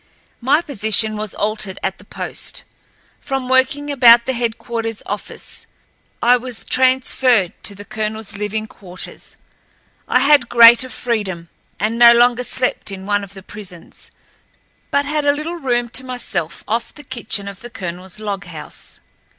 My 0.39 0.61
position 0.61 1.15
was 1.15 1.35
altered 1.35 1.77
at 1.83 1.99
the 1.99 2.03
post. 2.05 2.63
From 3.19 3.47
working 3.47 3.91
about 3.91 4.25
the 4.25 4.33
headquarters 4.33 5.03
office, 5.05 5.67
I 6.23 6.37
was 6.37 6.65
transferred 6.65 7.53
to 7.61 7.75
the 7.75 7.85
colonel's 7.85 8.35
living 8.35 8.65
quarters. 8.65 9.37
I 10.07 10.21
had 10.21 10.49
greater 10.49 10.89
freedom, 10.89 11.49
and 11.79 11.99
no 11.99 12.13
longer 12.15 12.43
slept 12.43 12.89
in 12.89 13.05
one 13.05 13.23
of 13.23 13.35
the 13.35 13.43
prisons, 13.43 14.09
but 14.89 15.05
had 15.05 15.23
a 15.23 15.33
little 15.33 15.57
room 15.57 15.87
to 15.89 16.03
myself 16.03 16.63
off 16.67 16.95
the 16.95 17.03
kitchen 17.03 17.47
of 17.47 17.59
the 17.59 17.69
colonel's 17.69 18.17
log 18.19 18.45
house. 18.45 19.01